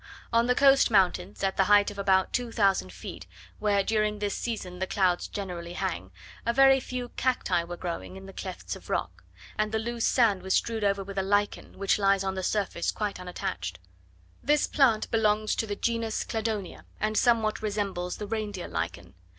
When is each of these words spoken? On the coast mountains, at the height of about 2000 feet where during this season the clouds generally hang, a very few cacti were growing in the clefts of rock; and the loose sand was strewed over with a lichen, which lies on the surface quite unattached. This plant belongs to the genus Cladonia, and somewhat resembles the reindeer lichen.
On 0.33 0.47
the 0.47 0.55
coast 0.55 0.89
mountains, 0.89 1.43
at 1.43 1.57
the 1.57 1.65
height 1.65 1.91
of 1.91 1.99
about 1.99 2.33
2000 2.33 2.91
feet 2.91 3.27
where 3.59 3.83
during 3.83 4.17
this 4.17 4.33
season 4.35 4.79
the 4.79 4.87
clouds 4.87 5.27
generally 5.27 5.73
hang, 5.73 6.09
a 6.43 6.51
very 6.51 6.79
few 6.79 7.09
cacti 7.09 7.63
were 7.63 7.77
growing 7.77 8.15
in 8.15 8.25
the 8.25 8.33
clefts 8.33 8.75
of 8.75 8.89
rock; 8.89 9.23
and 9.59 9.71
the 9.71 9.77
loose 9.77 10.07
sand 10.07 10.41
was 10.41 10.55
strewed 10.55 10.83
over 10.83 11.03
with 11.03 11.19
a 11.19 11.21
lichen, 11.21 11.77
which 11.77 11.99
lies 11.99 12.23
on 12.23 12.33
the 12.33 12.41
surface 12.41 12.91
quite 12.91 13.19
unattached. 13.19 13.77
This 14.41 14.65
plant 14.65 15.11
belongs 15.11 15.53
to 15.53 15.67
the 15.67 15.75
genus 15.75 16.23
Cladonia, 16.23 16.85
and 16.99 17.15
somewhat 17.15 17.61
resembles 17.61 18.17
the 18.17 18.25
reindeer 18.25 18.67
lichen. 18.67 19.13